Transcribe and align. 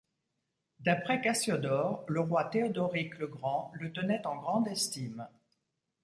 D’après 0.79 1.21
Cassiodore, 1.21 2.05
le 2.07 2.21
roi 2.21 2.45
Théodoric 2.45 3.19
le 3.19 3.27
Grand 3.27 3.69
le 3.75 3.91
tenait 3.91 4.25
en 4.25 4.35
grande 4.37 4.67
estime. 4.67 5.27